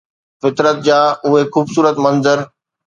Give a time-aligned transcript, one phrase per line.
[0.41, 2.37] فطرت جا اهي خوبصورت منظر